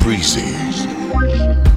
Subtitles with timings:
[0.00, 1.71] bust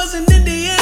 [0.00, 0.79] was an Indian.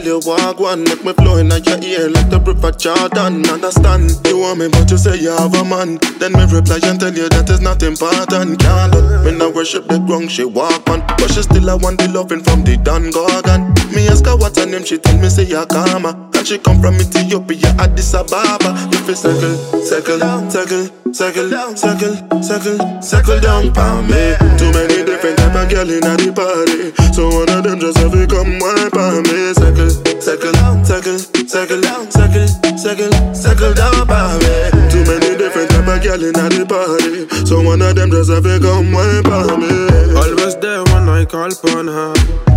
[0.00, 3.46] tell you walk one Make me flow in your ear like the river Jordan.
[3.48, 5.98] Understand, you want me but you say you have a man.
[6.18, 9.98] Then me reply and tell you that is not important Can't me not worship the
[9.98, 13.74] ground she walk on But she still I want the loving from the Don Gorgon
[13.94, 17.70] Me ask her what her name, she tell me say Akama she come from Ethiopia,
[17.78, 18.74] Addis Ababa.
[18.90, 19.54] If you circle,
[19.84, 20.18] circle,
[20.50, 24.34] circle, circle, circle, circle, circle down for me.
[24.58, 28.10] Too many different type of girl in the party, so one of them just have
[28.10, 29.54] to come wine for me.
[29.54, 34.54] Circle, circle, circle, circle, circle, circle, circle down for me.
[34.90, 38.42] Too many different type of girl in the party, so one of them just have
[38.42, 39.70] to come wine for me.
[40.18, 42.49] Always there when I call upon her.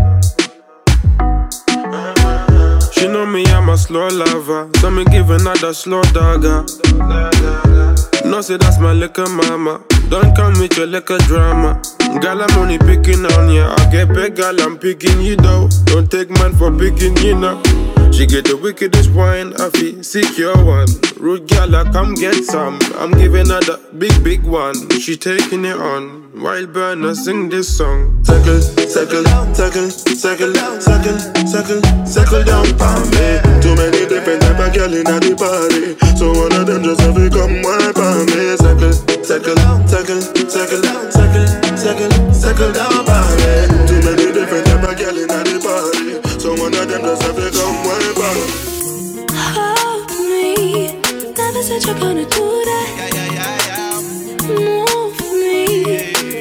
[3.04, 4.70] You know me, I'm a slow lover.
[4.80, 6.64] So me give another slow dagger.
[8.24, 9.84] No, say that's my liquor mama.
[10.08, 11.82] Don't come with your liquor drama.
[12.22, 13.76] Girl, I'm only picking on ya.
[13.78, 15.68] I get big, girl, I'm picking you though.
[15.84, 17.62] Don't take man for picking you now.
[18.14, 20.86] She get the wickedest wine, I feel secure one.
[21.18, 22.78] Rude gala, come get some.
[22.96, 24.78] I'm giving her the big, big one.
[25.02, 26.30] She taking it on.
[26.40, 28.24] Wild burner, sing this song.
[28.24, 29.26] Circle, circle,
[29.58, 31.18] circle, circle, circle,
[31.50, 33.42] circle, circle down for me.
[33.66, 37.18] Too many different type of girl in the party, so one of them just have
[37.18, 38.54] to come wipe on me.
[38.62, 38.94] Circle,
[39.26, 39.58] circle,
[39.90, 40.22] circle,
[40.54, 41.46] circle, circle,
[41.82, 43.54] circle, circle down for me.
[43.90, 45.93] Too many different type of girl in the party,
[46.44, 48.48] so one of them just have to come wipe on me.
[49.56, 50.92] Hold me,
[51.32, 52.90] never said you're gonna do that.
[54.50, 55.86] Move me,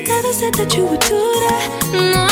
[0.03, 1.69] never said that you would do that.
[1.93, 2.27] No,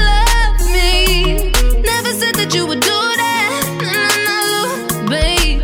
[0.00, 1.52] love me,
[1.82, 3.62] never said that you would do that.
[3.84, 5.60] No, no, no, babe,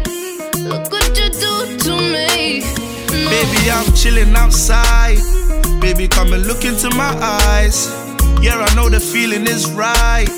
[0.69, 2.61] look what you do to me.
[3.25, 3.31] No.
[3.31, 5.17] Baby, I'm chilling outside.
[5.81, 7.89] Baby, come and look into my eyes.
[8.43, 10.29] Yeah, I know the feeling is right.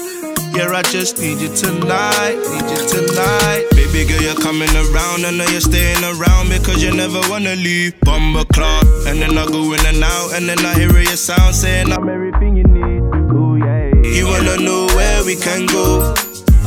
[0.60, 3.64] Yeah, I just need you tonight, need you tonight.
[3.70, 5.24] Baby girl, you're coming around.
[5.24, 7.98] I know you're staying around because you never wanna leave.
[8.00, 11.54] Bumble clock, and then I go in and out, and then I hear your sound
[11.54, 13.00] saying I'm everything you need.
[13.32, 13.88] Ooh, yeah.
[14.04, 16.12] You wanna know where we can go?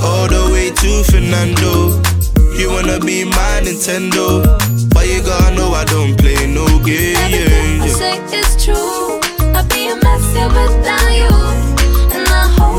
[0.01, 2.01] All the way to Fernando.
[2.57, 4.41] You wanna be my Nintendo,
[4.89, 7.15] but you gotta know I don't play no game.
[7.17, 9.21] Everything I say is true.
[9.53, 11.62] I'd be a mess without you.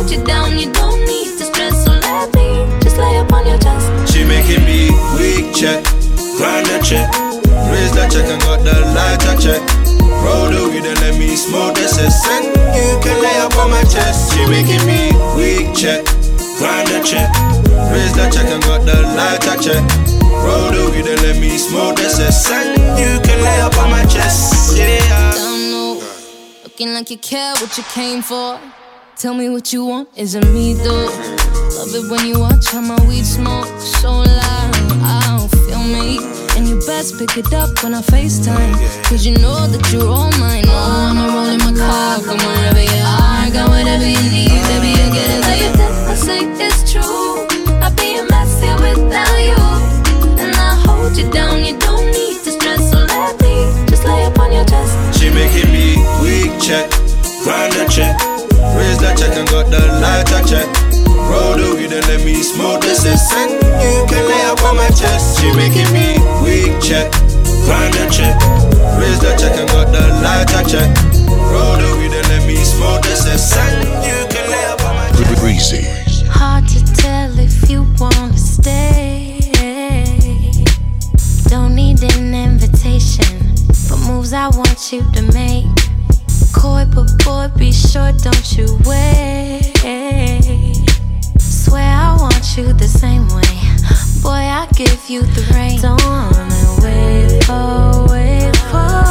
[0.05, 1.85] And hold you down, you don't need to stress.
[1.85, 4.13] So let me just lay up on your chest.
[4.13, 5.85] She making me weak check,
[6.37, 7.09] grind the check,
[7.73, 9.63] raise the check and got the lighter check.
[10.21, 12.21] Roll the weed and let me smoke the cess.
[12.77, 14.33] You can lay up on my chest.
[14.35, 16.05] She making me weak check,
[16.59, 17.33] grind the check,
[17.89, 19.83] raise the check and got the lighter check.
[20.21, 22.49] Roll the weed and let me smoke the cess.
[23.01, 24.77] You can lay up on my chest.
[24.77, 25.33] Yeah.
[25.33, 26.03] Don't
[26.63, 28.61] looking like you care what you came for.
[29.17, 31.07] Tell me what you want, is it me though?
[31.77, 34.75] Love it when you watch how my weed smoke so loud.
[35.01, 36.19] I don't feel me.
[36.57, 38.75] And you best pick it up when I FaceTime.
[39.09, 40.65] Cause you know that you're all mine.
[40.67, 43.51] Oh, I'ma roll in my car, come wherever you are.
[43.51, 45.45] Got whatever you need, baby, you get it.
[45.47, 47.47] Everything I say it's true.
[47.81, 49.63] I'd be a mess here without you.
[50.43, 52.91] And I hold you down, you don't need to stress.
[52.91, 55.19] So let me just lay up on your chest.
[55.19, 56.91] She making me weak check,
[57.43, 58.21] grind the check,
[59.15, 60.67] raise check and got the lighter check.
[61.31, 63.33] Roll the weed and let me smoke the cess.
[63.35, 65.41] And you can lay up on my chest.
[65.41, 67.11] She making me weak check,
[67.65, 68.35] grind the check,
[68.99, 70.91] raise the check and got the lighter check.
[71.29, 73.57] Roll the weed and let me smoke the cess.
[73.57, 75.43] And you can lay up on my chest.
[75.43, 76.27] Briizy.
[76.29, 79.41] Hard to tell if you wanna stay.
[81.49, 85.74] Don't need an invitation for moves I want you to make.
[86.55, 89.73] Coy, but boy, be sure don't you wait.
[91.39, 93.43] Swear I want you the same way.
[94.23, 95.81] Boy, I give you the rain.
[95.81, 96.01] Don't
[96.83, 99.03] wait for, wait for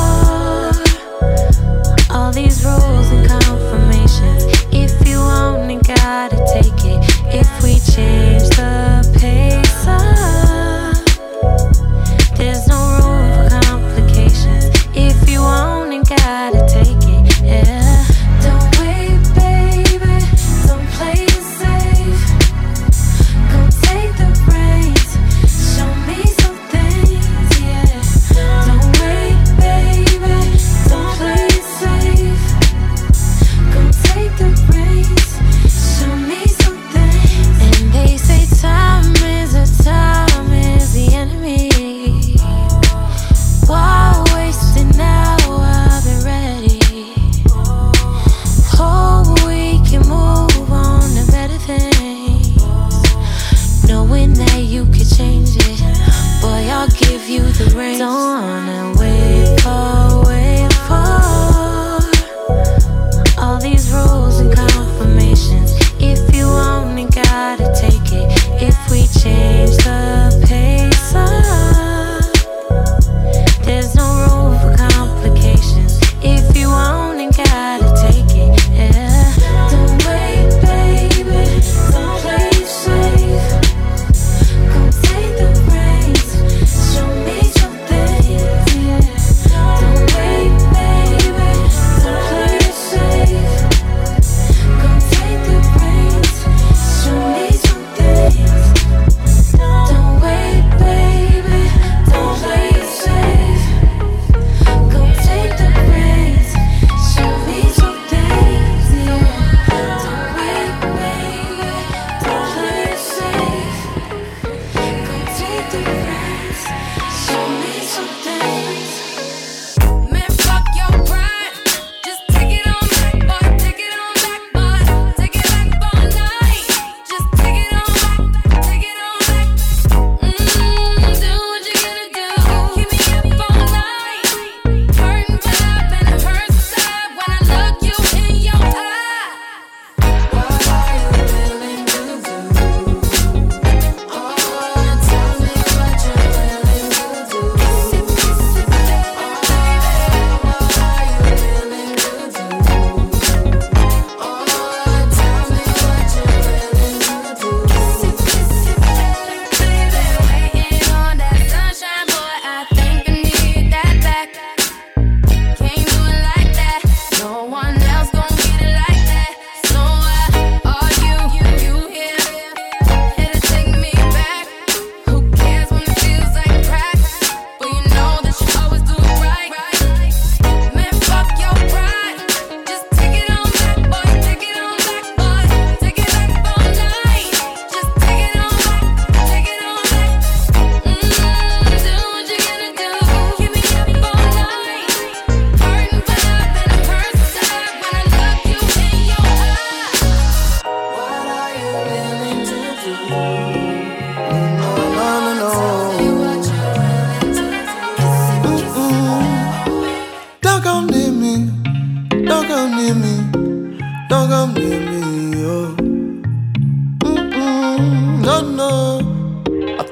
[2.13, 4.43] all these rules and confirmations.
[4.71, 6.99] If you only gotta take it,
[7.33, 10.22] if we change the pace up,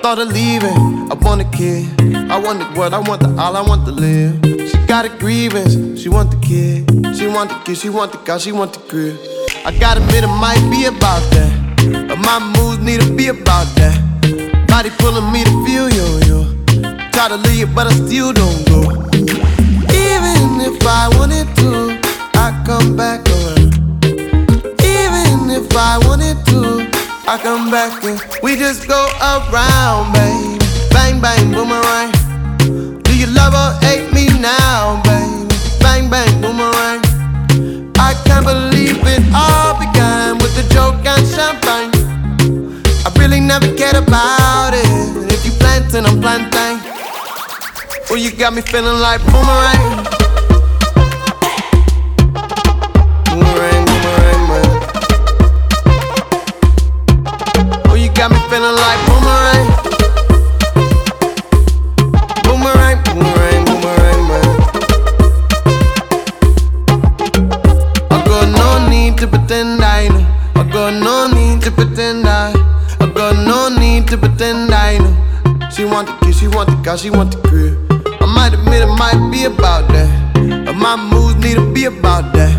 [0.01, 1.11] thought of leaving.
[1.11, 1.87] I want a kid.
[2.31, 2.93] I want the world.
[2.93, 3.55] I want the all.
[3.55, 4.39] I want to live.
[4.69, 6.01] She got a grievance.
[6.01, 6.89] She want the kid.
[7.15, 7.77] She want the kid.
[7.77, 8.39] She want the car.
[8.39, 9.15] She want the crib.
[9.63, 11.51] I gotta admit it might be about that,
[12.07, 13.95] but my moves need to be about that.
[14.67, 16.39] Body pulling me to feel yo yo.
[17.11, 18.81] Try to leave, but I still don't go.
[19.93, 21.99] Even if I wanted to,
[22.35, 23.71] I come back around.
[24.81, 26.70] Even if I wanted to,
[27.31, 30.59] I come back and we just go around, baby.
[30.91, 32.11] Bang bang boomerang.
[33.03, 35.47] Do you love or hate me now, baby?
[35.79, 36.99] Bang bang boomerang.
[37.95, 41.95] I can't believe it all began with a joke and champagne.
[43.07, 45.31] I really never cared about it.
[45.31, 46.83] If you planting, I'm planting.
[48.09, 50.03] Well, you got me feeling like boomerang.
[50.03, 50.20] Boomerang,
[77.01, 77.73] she want the crib.
[78.21, 80.11] I might admit it might be about that,
[80.65, 82.53] but my moves need to be about that.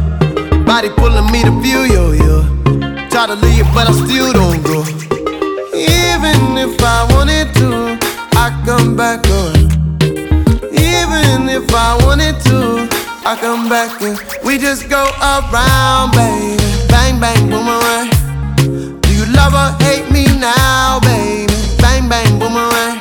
[0.66, 2.42] Body pulling me to feel yo yo.
[3.08, 4.82] Try to leave, but I still don't go.
[5.70, 7.94] Even if I wanted to,
[8.34, 9.54] I come back on.
[10.74, 12.90] Even if I wanted to,
[13.22, 16.58] I come back and we just go around, baby.
[16.90, 18.10] Bang bang boomerang.
[19.02, 21.54] Do you love or hate me now, baby?
[21.78, 22.91] Bang bang boomerang.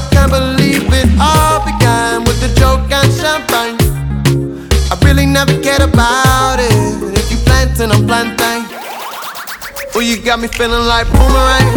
[0.00, 3.76] I can't believe it all began with a joke and champagne.
[4.90, 6.72] I really never cared about it.
[7.18, 8.64] If you planting, I'm planting.
[9.94, 11.06] Oh, you got me feeling like.
[11.12, 11.68] Boomerang,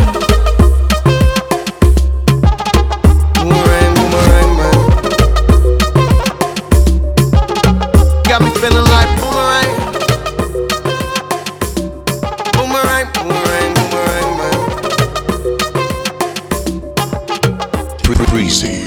[18.26, 18.83] Briizy.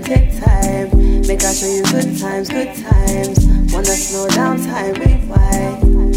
[0.00, 0.90] Time, take time.
[1.26, 3.46] Make I show you good times, good times.
[3.72, 6.16] Wanna slow down time, rewind.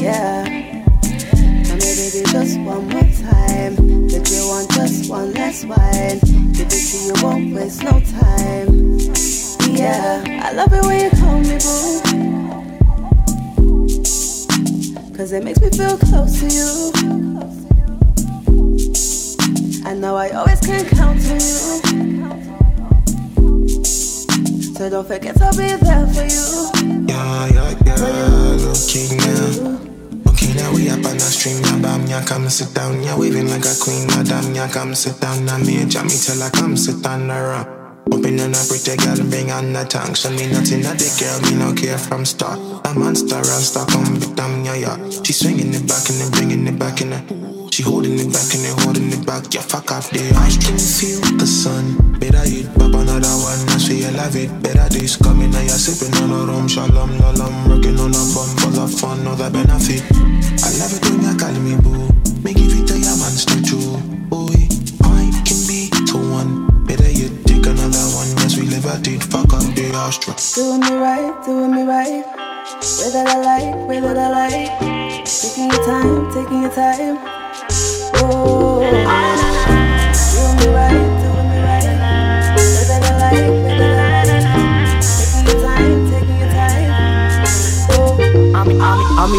[0.00, 0.44] Yeah.
[1.64, 3.74] Tell me, baby, just one more time.
[4.08, 6.18] Did you want just one last wine?
[6.52, 8.98] Give it to you, won't waste no time.
[9.76, 12.00] Yeah, I love it when you call me boo.
[15.16, 16.92] Cause it makes me feel close to you.
[19.84, 22.11] I know I always can count on you.
[24.82, 27.06] So don't forget I'll be there for you.
[27.06, 28.72] Yeah, yeah, yeah.
[28.74, 29.78] Okay now.
[30.26, 31.62] Okay now we up on the stream.
[31.62, 33.00] Now bam, yeah, come sit down.
[33.00, 34.08] Yeah, waving like a queen.
[34.08, 35.44] Madam, yeah, come sit down.
[35.44, 37.70] Now me and Jamie tell I come sit down around.
[38.10, 40.14] Open and a pretty girl and bring on the tongue.
[40.14, 42.58] Show me nothing at the girl, me no care from start.
[42.58, 44.98] A monster, rasta, come big damn, yeah, yeah.
[45.22, 47.72] She swinging it back and then bringing it back in it.
[47.72, 49.46] She holding it back and then holding it back.
[49.54, 50.34] Yeah, fuck off there.
[50.34, 52.18] I can feel the sun.
[52.18, 53.71] Better eat, pop another one.
[53.82, 54.46] I see you love it.
[54.62, 55.50] Better days coming.
[55.50, 56.68] Now you're sipping on a rum.
[56.68, 57.66] Shalom, lalam.
[57.66, 58.46] Working on a bum.
[58.62, 60.06] All the fun, all the benefit.
[60.62, 62.06] I love it when you call me boo.
[62.46, 63.98] Make give it to your man straight through.
[64.30, 64.54] Boy,
[65.02, 66.70] I can be to one.
[66.86, 68.30] Better you take another one.
[68.38, 69.18] Yes, we live at it.
[69.24, 70.38] Fuck up the astra.
[70.54, 72.22] Doing me right, doing me right.
[72.22, 74.78] That I like, that I like.
[75.26, 77.18] Taking your time, taking your time.
[78.22, 78.78] Oh,
[80.30, 81.01] doing me right,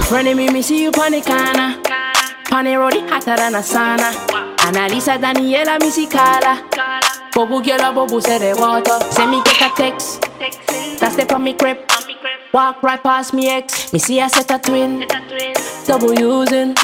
[0.05, 4.11] Of me, me see you the road, it hotter than a sauna.
[4.57, 6.61] Analisa Daniela, me see Carla.
[7.33, 8.99] Bobu girl, a bobu say the water.
[9.11, 10.21] Send me get a text.
[10.99, 11.77] That's the from me crib.
[12.53, 13.91] Walk right past me ex.
[13.91, 15.07] Me see a set a twin.
[15.87, 16.75] Double using.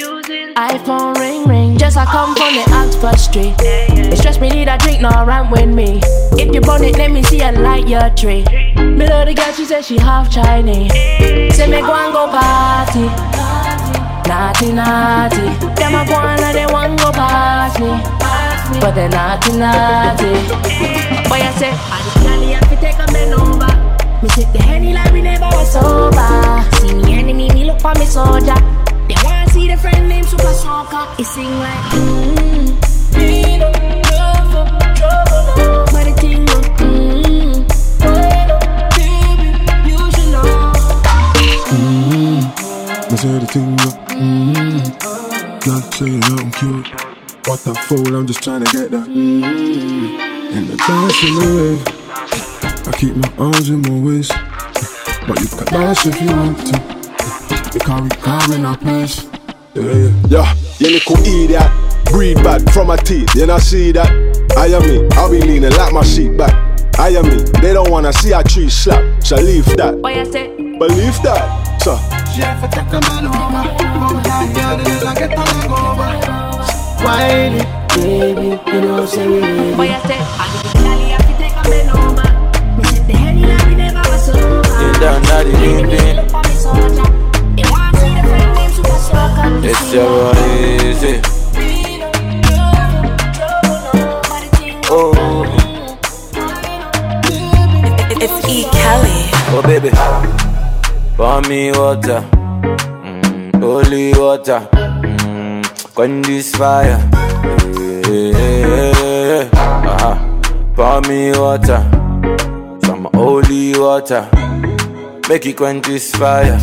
[0.55, 1.77] iPhone ring ring.
[1.77, 3.55] Just I come from the Oxford Street.
[3.59, 5.99] It stress me need a drink, no rant with me.
[6.33, 8.43] If you burn it, let me see a light your tree.
[8.75, 10.91] Me love the girl, she said she half Chinese.
[11.55, 13.05] Say me go and go party.
[14.27, 15.45] Naughty, naughty.
[15.75, 17.89] Them a go and they want go past me.
[18.79, 20.33] But they naughty, naughty.
[21.29, 23.89] Boy, I say, I the candy have to take a bend over.
[24.21, 26.63] Me sip the henny like we never was sober.
[26.81, 28.55] See me enemy, me look for me soldier.
[29.51, 31.07] See the friend named Super Soccer.
[31.19, 32.35] It sing like, no.
[35.91, 36.45] But the thing.
[38.95, 39.47] Baby,
[39.89, 39.97] you
[43.39, 43.95] the thing up.
[44.09, 44.79] Mm-hmm.
[45.67, 46.87] Not saying I'm cute.
[47.47, 49.07] What the fool, I'm just trying to get that.
[49.07, 50.55] Mm-hmm.
[50.55, 51.77] And the dance in way.
[52.85, 54.33] I keep my arms in my waist.
[55.27, 56.77] But you can dance if you want to.
[57.73, 59.38] Because we come in our place.
[59.75, 60.13] Yeah, yeah.
[60.29, 61.71] Yeah, you little idiot.
[62.05, 64.09] Breed bad from my teeth, you not see that?
[64.57, 66.55] I am me, I'll be leaning like my seat back.
[66.97, 70.01] I am me, they don't wanna see a tree slap, so leave that.
[70.01, 71.97] Boy, I say, Believe that, so.
[72.33, 73.61] Chef, take a man over.
[73.99, 76.09] Move that girl, then I get a over.
[77.05, 77.61] Whiny,
[77.95, 81.53] baby, you know say we need boy, I say, I give the candy have take
[81.53, 82.25] a bend over.
[82.75, 84.41] Me sip the henny like we never was sober.
[84.41, 87.08] You done that, you See did.
[89.11, 91.21] It's your easy.
[94.91, 95.13] Oh,
[98.21, 98.63] It's E.
[98.71, 99.29] Kelly.
[99.53, 99.89] oh baby.
[101.15, 102.21] Pour me water.
[103.03, 104.67] Mm, holy water.
[104.73, 105.63] Mm,
[105.95, 106.99] quench this fire.
[108.09, 109.49] Yeah.
[109.53, 110.15] Uh-huh.
[110.75, 111.81] Pour me water.
[112.85, 114.27] Some holy water.
[115.27, 116.59] Make it quench this fire.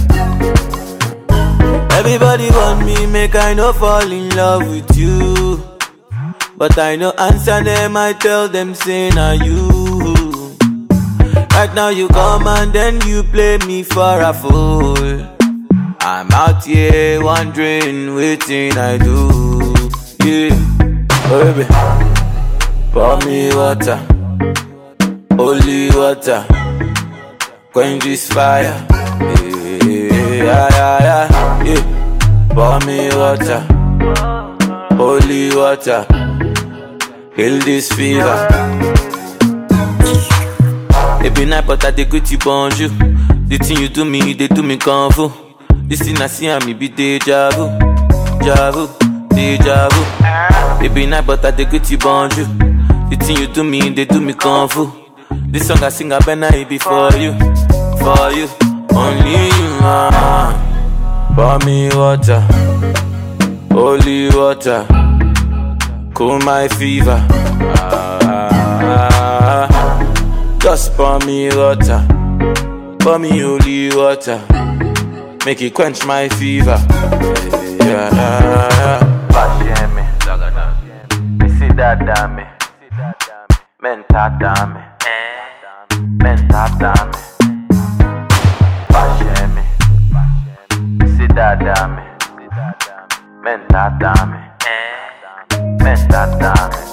[1.99, 5.59] Everybody want me, make I no fall in love with you.
[6.57, 9.67] But I no answer them, I tell them, say, na you.
[11.57, 15.25] Right now you come and then you play me for a fool.
[16.01, 19.73] I'm out here wondering waiting I do.
[20.23, 20.53] Yeah,
[21.31, 21.65] baby,
[22.93, 23.99] pour me water,
[25.33, 26.45] holy water,
[27.73, 28.87] quench this fire.
[30.47, 31.83] Yeah, yeah, yeah, yeah.
[32.55, 33.61] Pour me water,
[34.97, 36.07] holy water,
[37.37, 38.37] heal this fever.
[41.37, 42.89] Be night, but I dey greet you bonjour.
[43.49, 45.31] The thing you do me, they do me fu.
[45.89, 47.67] This thing I see, me be deja vu,
[48.39, 48.87] deja vu,
[49.35, 50.89] deja vu.
[50.95, 52.47] Be night, but I dey greet you bonjour.
[53.11, 54.91] The thing you do me, they do me fu.
[55.51, 57.33] This song I sing, I better it be for you,
[58.01, 58.49] for you,
[58.97, 59.71] only you.
[59.83, 60.53] Ah.
[61.35, 62.41] Pour me water,
[63.71, 64.87] holy water,
[66.15, 67.21] cool my fever.
[68.89, 69.69] Ah.
[70.59, 72.01] Just pour me water,
[72.99, 74.41] pour me holy water,
[75.45, 76.79] make it quench my fever.
[77.85, 78.11] Yeah.
[79.31, 80.03] Passion me,
[81.39, 82.45] me see that damn me,
[83.81, 84.81] mental damn me,
[86.19, 87.17] mental damn me.
[91.37, 92.03] Cidadame,
[93.45, 94.41] Mentadame,
[95.85, 96.86] Mentadame.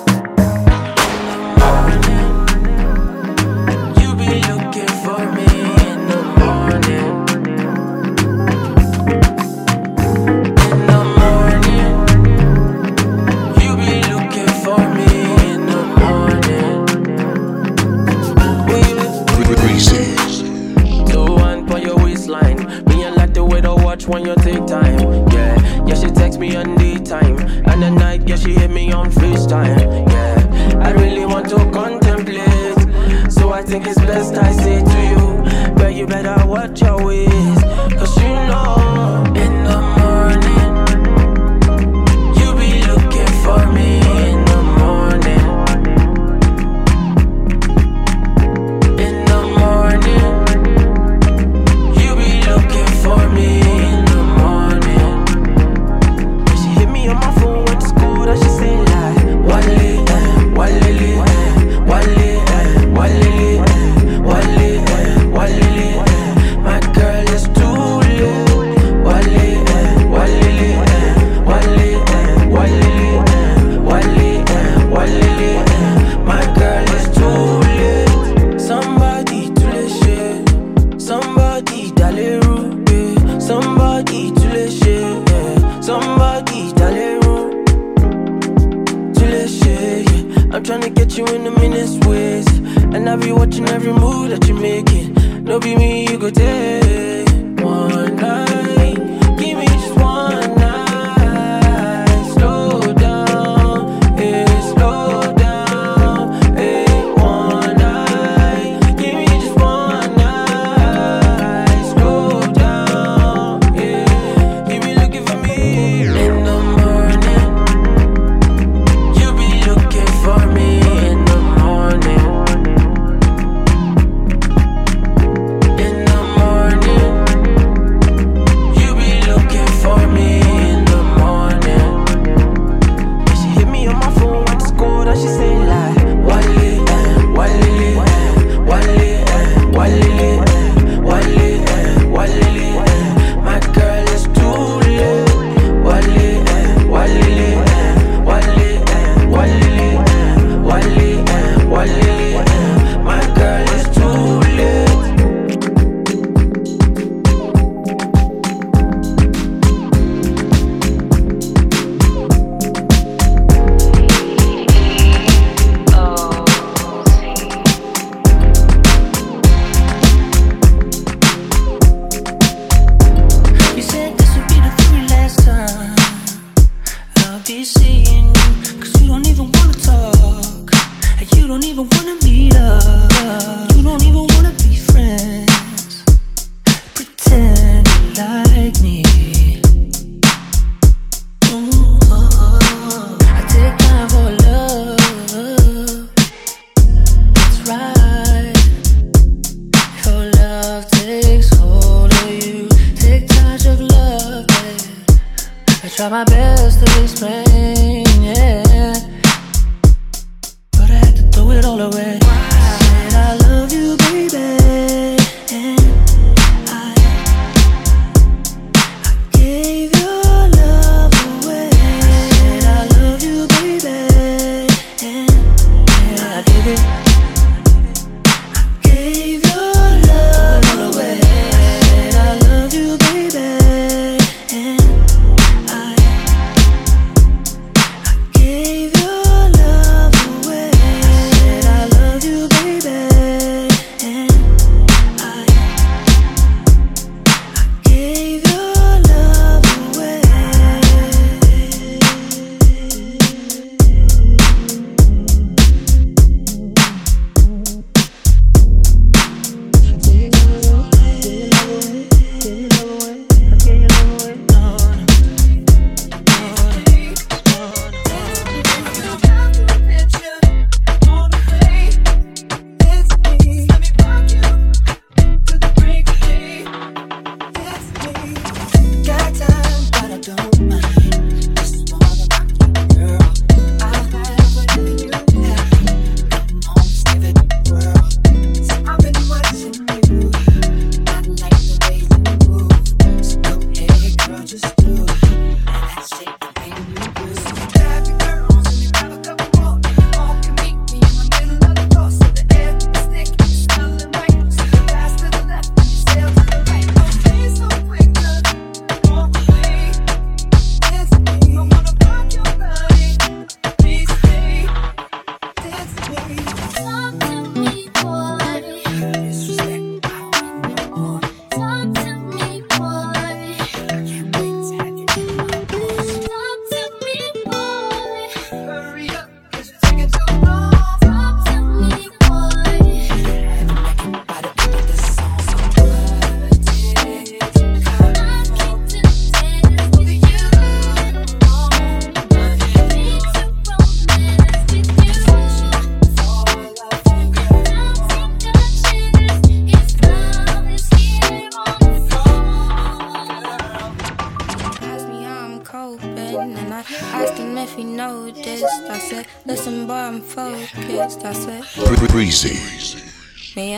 [24.07, 24.99] much when you take time.
[25.29, 27.37] Yeah, yeah, she text me on the time,
[27.67, 30.09] And the night, yeah, she hit me on FaceTime.
[30.09, 33.31] Yeah, I really want to contemplate.
[33.31, 37.59] So I think it's best I say to you, but you better watch your ways.
[37.97, 40.52] Cause you know, in the morning.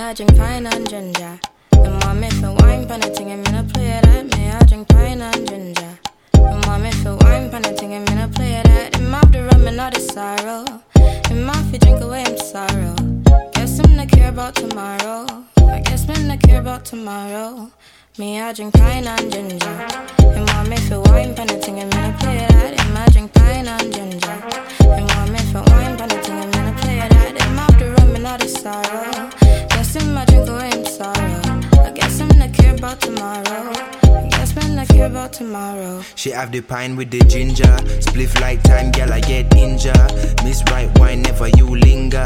[0.05, 0.74] Me, I
[36.45, 37.75] have the pine with the ginger.
[38.05, 40.11] Spliff like time, girl, I get injured.
[40.43, 42.23] Miss right wine, never you linger.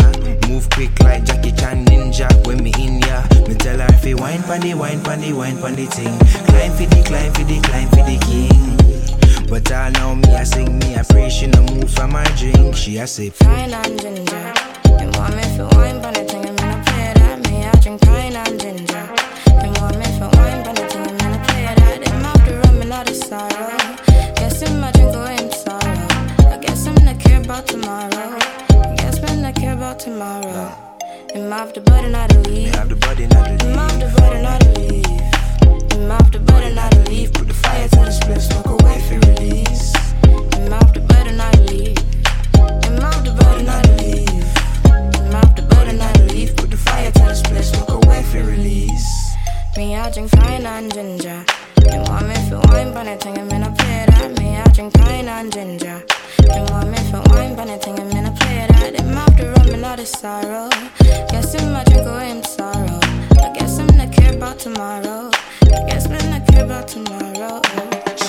[0.50, 2.28] Move quick like Jackie Chan ninja.
[2.46, 5.86] When me in ya, me tell her if you wine pandy, wine pandy, wine pandy
[5.86, 6.18] thing.
[6.48, 9.48] Climb for the, climb for the, climb for the king.
[9.48, 12.76] But I know me, I sing me, I pray she no move from my drink.
[12.76, 13.40] She a sip.
[13.40, 14.54] Pine and ginger.
[15.00, 17.50] And want me for wine, pan a thing, I'm gonna play that.
[17.50, 19.06] Me, I drink pine and ginger.
[19.64, 22.04] And want me for wine, pan a thing, I'm gonna play that.
[22.06, 23.99] Him the rum and all the sorrow.
[24.60, 26.52] Guess him, I drink away him.
[26.52, 28.10] I guess not care about tomorrow.
[28.12, 30.76] I guess me not care about tomorrow.
[31.32, 32.76] Him off the button, not the leave.
[32.76, 33.30] Have the the
[33.64, 35.94] Him off the button, not the leave.
[35.94, 37.32] Him off the button, not the leave.
[37.32, 39.96] Put the fire to the split, smoke away for release.
[40.28, 41.98] Him off the button, not the leave.
[42.84, 44.28] Him off the button, not the leave.
[45.24, 46.54] Him off the button, not the leave.
[46.58, 49.08] Put the fire to the split, smoke away for release.
[49.78, 51.46] Me, I drink pine and ginger.
[51.92, 54.38] And want me for wine, but I think I'm gonna play that.
[54.40, 56.04] Me, I drink pine and ginger.
[56.52, 59.00] And want me for wine, but I think I'm gonna play that.
[59.00, 60.70] Him off the rum and all the sorrow.
[61.32, 63.00] Guess him, I drink away him sorrow.
[63.46, 65.32] I guess him not care about tomorrow.
[65.64, 67.62] I guess me not care about tomorrow.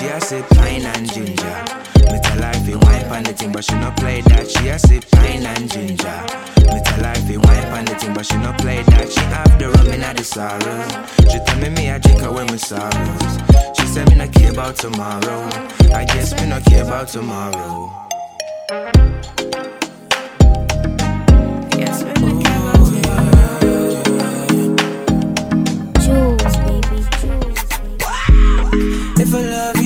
[0.01, 1.63] She a sip pine and ginger.
[2.09, 4.49] Me tell her if you wine pan the thing, but she no play that.
[4.49, 6.25] She a sip pine and ginger.
[6.73, 9.11] Me tell her if you wine pan the thing, but she no play that.
[9.11, 10.87] She have the rum in the sorrow.
[11.29, 13.37] She tell me me I drink away my sorrows.
[13.77, 15.47] She said me not care about tomorrow.
[15.93, 17.93] I guess me not care about tomorrow.
[21.77, 22.89] Guess me not care about
[26.01, 27.05] Jules, baby,
[29.21, 29.80] If I love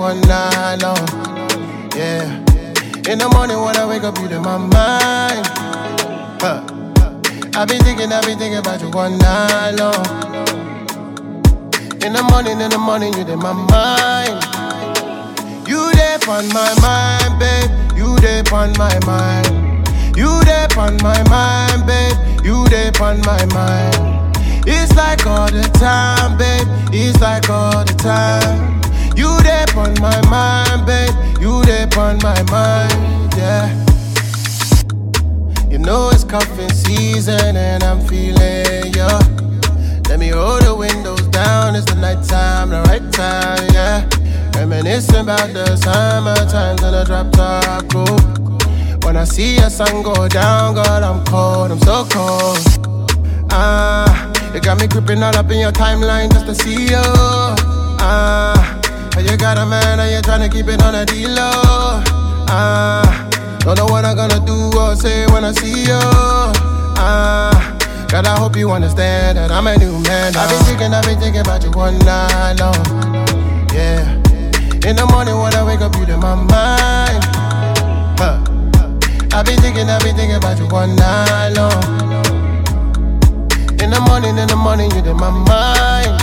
[0.00, 0.96] all night long.
[1.94, 2.24] Yeah.
[3.10, 5.46] In the morning when I wake up, you in my mind.
[6.40, 6.64] Huh.
[7.54, 10.00] I've been thinking, I've been thinking about you all night long.
[12.00, 14.40] In the morning, in the morning, you in my mind.
[15.68, 17.70] You there on my mind, babe.
[17.96, 19.46] You there on my mind.
[20.16, 22.16] You there on my mind, babe.
[22.44, 24.36] You there on my mind.
[24.66, 26.66] It's like all the time, babe.
[26.90, 28.69] It's like all the time.
[29.20, 31.12] You there on my mind, babe.
[31.42, 33.68] You there on my mind, yeah.
[35.68, 39.20] You know it's cuffing season and I'm feeling ya.
[40.08, 41.76] Let me roll the windows down.
[41.76, 44.08] It's the night time, the right time, yeah.
[44.54, 49.04] Reminiscing about the summer times in a drop top coupe.
[49.04, 52.56] When I see a sun go down, God, I'm cold, I'm so cold.
[53.50, 57.04] Ah, you got me creeping all up in your timeline just to see you.
[58.02, 58.79] Ah,
[59.16, 61.34] and you got a man and you're trying to keep it on a deal.
[62.52, 63.28] Ah,
[63.60, 66.00] don't know what I'm gonna do or say when I see you.
[66.98, 70.36] Ah, God, I hope you understand that I'm a new man.
[70.36, 72.74] I've been thinking, I've been thinking about you one night long.
[73.72, 74.16] Yeah.
[74.88, 77.24] In the morning when I wake up, you in my mind.
[78.18, 78.40] Huh.
[79.32, 82.10] I've been thinking, I've been thinking about you one night long.
[83.80, 86.16] In the morning, in the morning, you in my mind.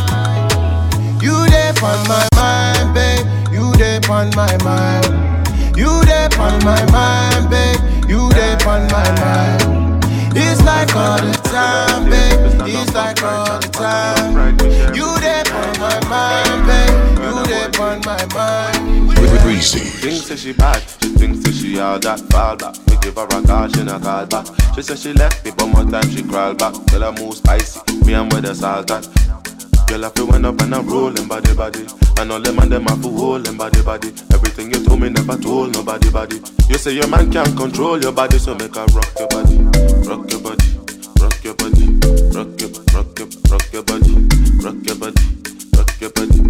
[1.24, 2.77] You there on my mind,
[4.02, 4.06] babe.
[4.06, 5.78] You there on my mind.
[5.78, 8.10] You there on my mind, babe.
[8.10, 10.04] You there on my mind.
[10.36, 12.68] It's like all the time, babe.
[12.68, 14.36] It's like all the time.
[14.96, 16.94] You there on my mind, babe.
[17.24, 19.18] You there on my mind.
[19.48, 19.80] Briizy.
[20.02, 22.76] Thinks that she bad, she thinks that she all that fall back.
[22.88, 24.46] We give her a call, she not call back.
[24.76, 26.74] She said she left me, but more time she crawl back.
[26.88, 29.47] Tell her move spicy, me and with the salt that.
[29.88, 31.88] Girl, I feel when up and I'm rolling body body.
[32.20, 34.10] And all them and them have to hold them body body.
[34.34, 36.42] Everything you told me never told nobody body.
[36.68, 39.58] You say your man can't control your body, so make her rock your body,
[40.04, 40.68] rock your body,
[41.22, 41.88] rock your body,
[42.36, 44.14] rock your, rock your, rock your body,
[44.60, 45.26] rock your body,
[45.78, 46.42] rock your body.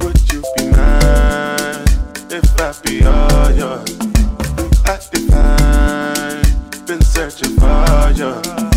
[0.00, 1.84] Would you be mine
[2.30, 3.98] if I be all yours?
[5.12, 8.69] The time, been searching for you.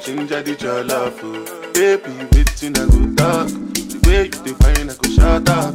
[0.00, 1.20] Change the love.
[1.74, 3.48] Baby, waiting I go talk.
[3.48, 5.74] The way you define, I go shut up.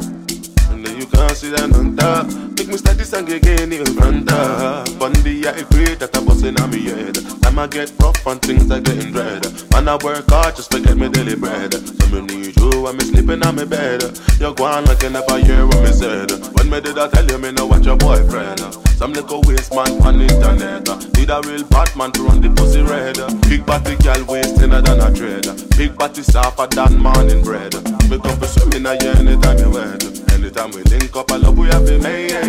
[0.72, 2.26] And then you can't sit down on top.
[2.58, 4.98] Make me start this song again in front of.
[4.98, 7.16] Bundy, I agree that I'm busting on me head.
[7.44, 9.46] Time I get rough and things are getting dread.
[9.72, 11.74] Man, I work hard just to get me daily bread.
[11.74, 14.02] So me need you when me sleeping on me bed.
[14.40, 16.32] You're gone like you never hear what me said.
[16.58, 18.60] When me did I tell you me know what your boyfriend?
[18.98, 21.15] Some little waste man on internet.
[21.26, 23.18] Need a real Batman to run the pussy red.
[23.50, 25.48] Big body girl wasting than a dread.
[25.76, 27.74] Big body softer than morning bread.
[28.12, 30.04] Me come for swimming a year anytime you wed.
[30.34, 32.46] Anytime we link up, I love we have yeah, yeah.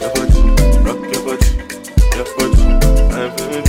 [0.00, 0.40] Your body,
[0.80, 1.50] rock your body,
[2.16, 2.64] your body.
[3.20, 3.63] I'm